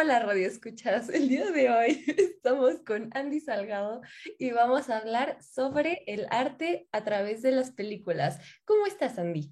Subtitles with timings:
[0.00, 4.00] Hola Radio Escuchas, el día de hoy estamos con Andy Salgado
[4.38, 8.38] y vamos a hablar sobre el arte a través de las películas.
[8.64, 9.50] ¿Cómo estás, Andy?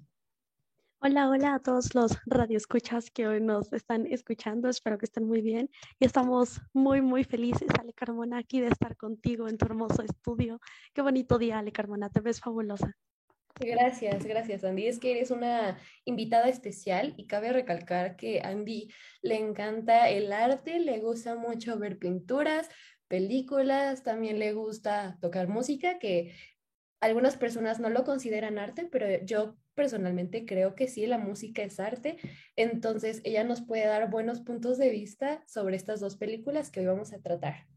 [0.99, 4.69] Hola, hola a todos los radioescuchas que hoy nos están escuchando.
[4.69, 8.95] Espero que estén muy bien y estamos muy, muy felices, Ale Carmona, aquí de estar
[8.95, 10.61] contigo en tu hermoso estudio.
[10.93, 12.95] Qué bonito día, Ale Carmona, te ves fabulosa.
[13.59, 14.87] Gracias, gracias Andy.
[14.87, 18.89] Es que eres una invitada especial y cabe recalcar que Andy
[19.21, 22.69] le encanta el arte, le gusta mucho ver pinturas,
[23.07, 26.35] películas, también le gusta tocar música, que
[26.99, 31.79] algunas personas no lo consideran arte, pero yo personalmente creo que sí, la música es
[31.79, 32.17] arte.
[32.55, 36.87] Entonces, ella nos puede dar buenos puntos de vista sobre estas dos películas que hoy
[36.87, 37.67] vamos a tratar.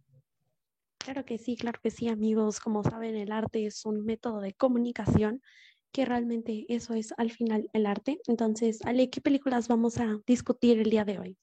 [0.99, 2.61] Claro que sí, claro que sí, amigos.
[2.61, 5.43] Como saben, el arte es un método de comunicación
[5.93, 8.21] que realmente eso es al final el arte.
[8.27, 11.39] Entonces, Ale, ¿qué películas vamos a discutir el día de hoy?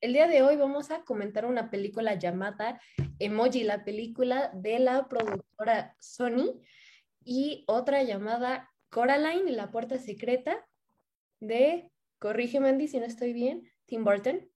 [0.00, 2.80] El día de hoy vamos a comentar una película llamada
[3.18, 6.60] Emoji, la película de la productora Sony,
[7.24, 10.66] y otra llamada Coraline y la puerta secreta
[11.40, 14.48] de, corrígeme Andy si no estoy bien, Tim Burton.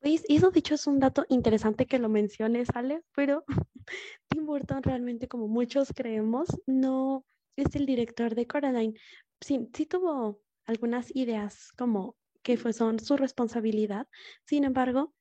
[0.00, 3.44] Pues eso dicho es un dato interesante que lo menciones, Ale, pero
[4.28, 7.24] Tim Burton realmente como muchos creemos no
[7.56, 8.94] es el director de Coraline.
[9.40, 14.06] Sí, sí tuvo algunas ideas como que fue, son su responsabilidad,
[14.44, 15.14] sin embargo,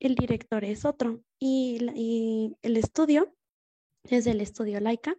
[0.00, 3.34] el director es otro y, y el estudio
[4.04, 5.16] es del estudio Laika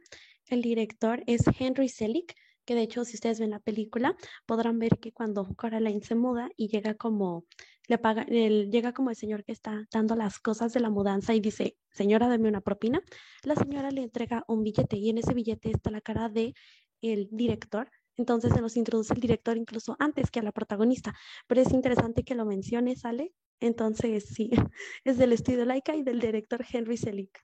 [0.48, 5.00] el director es Henry Selick, que de hecho si ustedes ven la película podrán ver
[5.00, 7.46] que cuando Coraline se muda y llega como
[7.88, 11.34] le paga el, llega como el señor que está dando las cosas de la mudanza
[11.34, 13.02] y dice, "Señora, dame una propina."
[13.44, 16.54] La señora le entrega un billete y en ese billete está la cara de
[17.02, 17.90] el director.
[18.18, 21.14] Entonces se nos introduce el director incluso antes que a la protagonista,
[21.48, 23.34] pero es interesante que lo mencione, sale.
[23.60, 24.50] Entonces, sí,
[25.04, 27.44] es del estudio Laika y del director Henry Selick.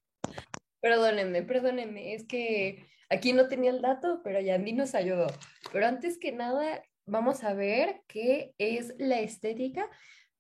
[0.82, 5.28] Perdónenme, perdónenme, es que aquí no tenía el dato, pero Yandy nos ayudó.
[5.72, 9.90] Pero antes que nada, vamos a ver qué es la estética,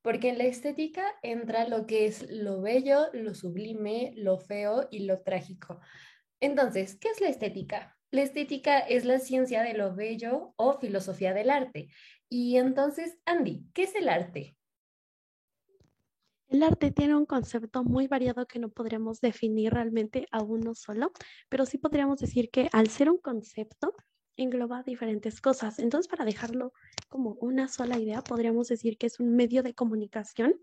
[0.02, 5.06] porque en la estética entra lo que es lo bello, lo sublime, lo feo y
[5.06, 5.80] lo trágico.
[6.40, 7.98] Entonces, ¿qué es la estética?
[8.10, 11.90] La estética es la ciencia de lo bello o filosofía del arte.
[12.30, 14.58] Y entonces, Andy, ¿qué es el arte?
[16.50, 21.14] El arte tiene un concepto muy variado que no podríamos definir realmente a uno solo,
[21.48, 23.96] pero sí podríamos decir que al ser un concepto
[24.38, 25.80] engloba diferentes cosas.
[25.80, 26.74] Entonces, para dejarlo
[27.10, 30.56] como una sola idea, podríamos decir que es un medio de comunicación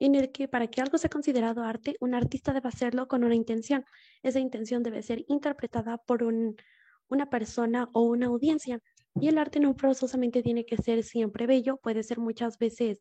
[0.00, 3.34] en el que para que algo sea considerado arte, un artista debe hacerlo con una
[3.34, 3.84] intención.
[4.22, 8.80] Esa intención debe ser interpretada por una persona o una audiencia.
[9.20, 12.98] Y el arte no forzosamente tiene que ser siempre bello, puede ser muchas veces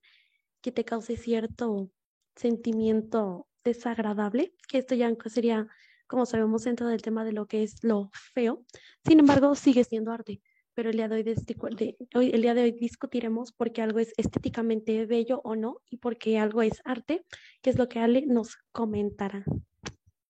[0.62, 1.90] que te cause cierto
[2.36, 5.68] sentimiento desagradable, que esto ya sería,
[6.14, 8.64] como sabemos, dentro del tema de lo que es lo feo.
[9.04, 10.44] Sin embargo, sigue siendo arte.
[10.76, 15.98] Pero el día de hoy, discutiremos por qué algo es estéticamente bello o no y
[15.98, 17.26] por qué algo es arte,
[17.64, 19.44] que es lo que Ale nos comentará.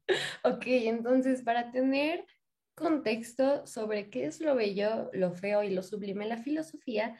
[0.44, 2.26] ok, entonces para tener
[2.74, 7.18] contexto sobre qué es lo bello, lo feo y lo sublime en la filosofía,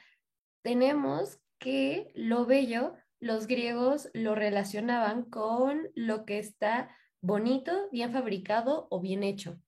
[0.61, 6.89] tenemos que lo bello los griegos lo relacionaban con lo que está
[7.21, 9.59] bonito, bien fabricado o bien hecho.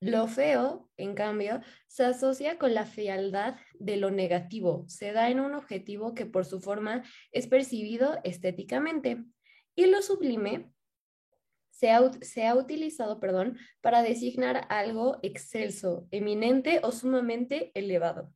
[0.00, 5.40] Lo feo, en cambio, se asocia con la fealdad de lo negativo, se da en
[5.40, 7.02] un objetivo que por su forma
[7.32, 9.24] es percibido estéticamente.
[9.74, 10.70] Y lo sublime
[11.70, 18.32] se ha, utilizado perdón, para designar algo excelso, eminente o sumamente elevado.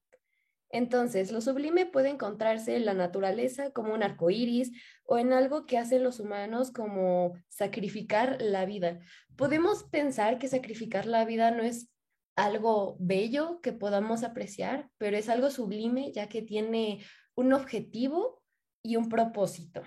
[0.70, 4.70] Entonces, lo sublime puede encontrarse en la naturaleza como un arco iris
[5.04, 9.00] o en algo que hacen los humanos como sacrificar la vida.
[9.36, 11.90] Podemos pensar que sacrificar la vida no es
[12.36, 18.42] algo bello que podamos apreciar, pero es algo sublime ya que tiene un objetivo
[18.82, 19.82] y un propósito.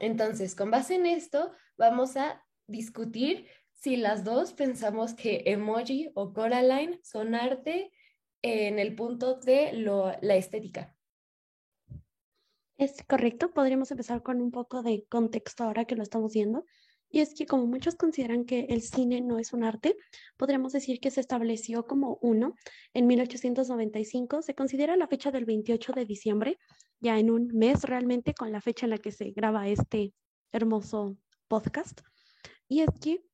[0.00, 6.32] Entonces, con base en esto, vamos a discutir si las dos pensamos que emoji o
[6.32, 7.92] Coraline son arte
[8.44, 10.94] en el punto de la estética.
[12.76, 16.66] Es correcto, podríamos empezar con un poco de contexto ahora que lo estamos viendo.
[17.08, 19.96] Y es que como muchos consideran que el cine no es un arte,
[20.36, 22.54] podríamos decir que se estableció como uno
[22.92, 24.42] en 1895.
[24.42, 26.58] Se considera la fecha del 28 de diciembre,
[27.00, 30.12] ya en un mes realmente con la fecha en la que se graba este
[30.52, 31.16] hermoso
[31.48, 32.02] podcast.
[32.68, 33.24] Y es que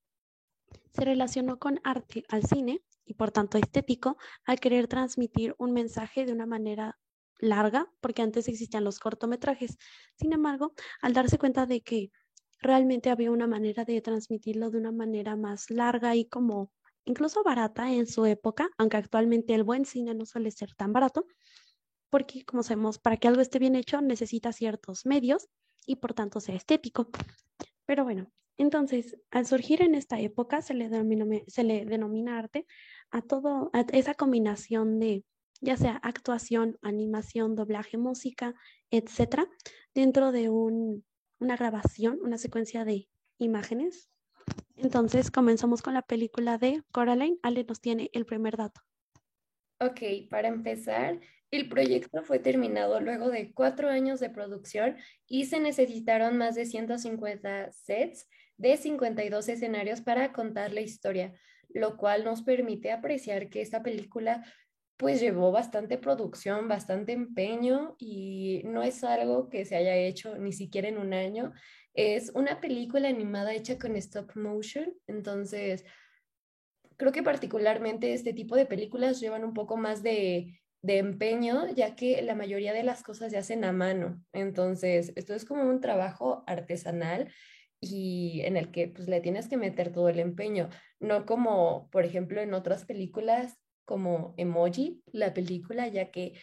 [0.92, 2.80] se relacionó con arte al cine
[3.10, 6.96] y por tanto estético al querer transmitir un mensaje de una manera
[7.40, 9.78] larga, porque antes existían los cortometrajes.
[10.14, 12.12] Sin embargo, al darse cuenta de que
[12.60, 16.70] realmente había una manera de transmitirlo de una manera más larga y como
[17.04, 21.26] incluso barata en su época, aunque actualmente el buen cine no suele ser tan barato,
[22.10, 25.48] porque como sabemos, para que algo esté bien hecho necesita ciertos medios
[25.84, 27.10] y por tanto sea estético.
[27.86, 28.30] Pero bueno,
[28.60, 32.66] entonces, al surgir en esta época se le, denomina, arte
[33.10, 35.24] a todo, esa combinación de
[35.60, 38.54] ya sea actuación, animación, doblaje, música,
[38.90, 39.48] etcétera,
[39.94, 41.04] dentro de un,
[41.38, 43.08] una grabación, una secuencia de
[43.38, 44.10] imágenes.
[44.76, 47.38] Entonces, comenzamos con la película de Coraline.
[47.42, 48.80] Ale nos tiene el primer dato.
[49.80, 51.20] Ok, para empezar,
[51.50, 54.96] el proyecto fue terminado luego de cuatro años de producción
[55.26, 61.34] y se necesitaron más de 150 sets de 52 escenarios para contar la historia,
[61.74, 64.44] lo cual nos permite apreciar que esta película
[64.96, 70.52] pues llevó bastante producción, bastante empeño y no es algo que se haya hecho ni
[70.52, 71.52] siquiera en un año.
[71.94, 75.86] Es una película animada hecha con stop motion, entonces
[76.98, 81.96] creo que particularmente este tipo de películas llevan un poco más de, de empeño, ya
[81.96, 84.22] que la mayoría de las cosas se hacen a mano.
[84.34, 87.32] Entonces, esto es como un trabajo artesanal
[87.80, 90.68] y en el que pues le tienes que meter todo el empeño,
[90.98, 96.34] no como por ejemplo en otras películas como Emoji, la película, ya que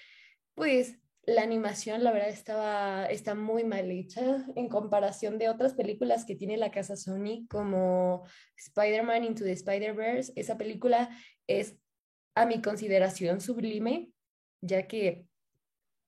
[0.56, 6.26] pues la animación la verdad estaba está muy mal hecha en comparación de otras películas
[6.26, 8.26] que tiene la casa Sony como
[8.56, 11.10] Spider-Man Into the Spider-Verse, esa película
[11.46, 11.78] es
[12.34, 14.12] a mi consideración sublime,
[14.62, 15.28] ya que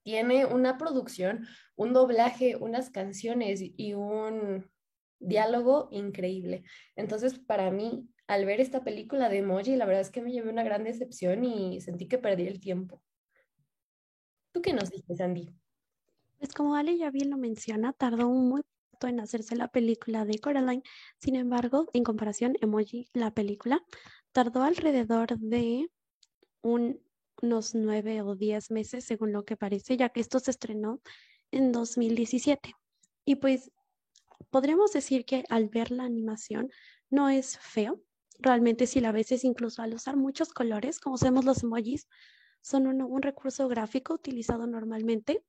[0.03, 1.45] tiene una producción,
[1.75, 4.69] un doblaje, unas canciones y un
[5.19, 6.63] diálogo increíble.
[6.95, 10.49] Entonces, para mí, al ver esta película de emoji, la verdad es que me llevé
[10.49, 13.01] una gran decepción y sentí que perdí el tiempo.
[14.51, 15.53] ¿Tú qué nos dices, Andy?
[16.37, 18.61] Pues como Ale ya bien lo menciona, tardó un muy
[18.91, 20.83] poco en hacerse la película de Coraline.
[21.19, 23.83] Sin embargo, en comparación, Emoji, la película,
[24.31, 25.89] tardó alrededor de
[26.61, 31.01] unos nueve o diez meses, según lo que parece, ya que esto se estrenó
[31.51, 32.73] en 2017.
[33.25, 33.71] Y pues
[34.49, 36.69] podríamos decir que al ver la animación
[37.09, 38.01] no es feo.
[38.39, 42.07] Realmente si la ves incluso al usar muchos colores, como sabemos los emojis,
[42.61, 45.43] son un, recurso gráfico utilizado normalmente,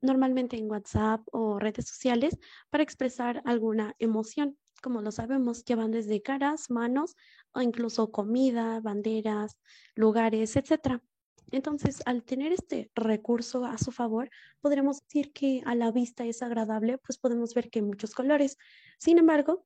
[0.00, 2.38] normalmente en WhatsApp o redes sociales
[2.70, 4.58] para expresar alguna emoción.
[4.82, 7.16] Como lo sabemos, llevan desde caras, manos
[7.52, 9.56] o incluso comida, banderas,
[9.94, 11.00] lugares, etc.
[11.50, 16.42] Entonces, al tener este recurso a su favor, podremos decir que a la vista es
[16.42, 18.58] agradable, pues podemos ver que hay muchos colores.
[18.98, 19.64] Sin embargo,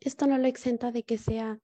[0.00, 1.58] esto no lo exenta de que sea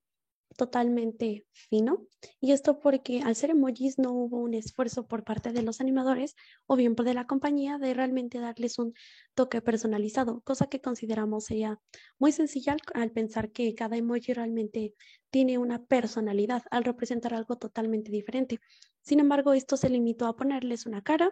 [0.56, 2.06] totalmente fino.
[2.40, 6.34] Y esto porque al ser emojis no hubo un esfuerzo por parte de los animadores
[6.66, 8.94] o bien por de la compañía de realmente darles un
[9.34, 11.80] toque personalizado, cosa que consideramos sería
[12.18, 14.94] muy sencilla al, pensar que cada emoji realmente
[15.30, 18.60] tiene una personalidad al representar algo totalmente diferente.
[19.02, 21.30] Sin embargo, esto se limitó a ponerles una cara,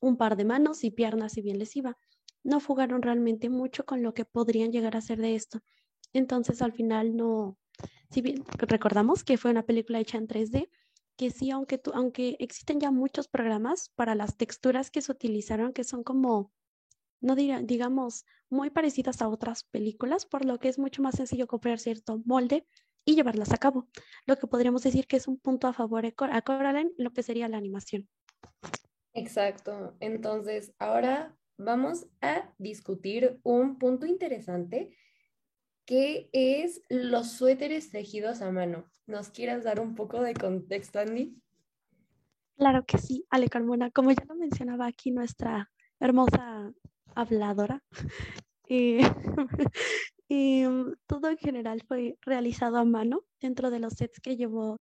[0.00, 1.96] un par de manos y piernas si bien les iba.
[2.42, 5.60] No fugaron realmente mucho con lo que podrían llegar a ser de esto.
[6.12, 7.56] Entonces al final no,
[8.14, 10.70] si bien recordamos que fue una película hecha en 3D,
[11.16, 15.82] que sí, aunque, aunque existen ya muchos programas para las texturas que se utilizaron, que
[15.82, 16.52] son como,
[17.20, 21.80] no digamos, muy parecidas a otras películas, por lo que es mucho más sencillo copiar
[21.80, 22.68] cierto molde
[23.04, 23.88] y llevarlas a cabo.
[24.26, 27.48] Lo que podríamos decir que es un punto a favor a Coraline, lo que sería
[27.48, 28.08] la animación.
[29.12, 29.96] Exacto.
[29.98, 34.96] Entonces, ahora vamos a discutir un punto interesante
[35.86, 38.86] ¿Qué es los suéteres tejidos a mano?
[39.06, 41.36] ¿Nos quieras dar un poco de contexto, Andy?
[42.56, 43.90] Claro que sí, Ale Carmona.
[43.90, 46.72] Como ya lo mencionaba aquí nuestra hermosa
[47.14, 47.82] habladora,
[48.68, 49.02] eh,
[50.28, 54.72] y, mm, todo en general fue realizado a mano dentro de los sets que llevó